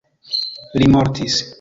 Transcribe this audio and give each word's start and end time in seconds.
Li 0.81 0.89
mortis. 0.97 1.41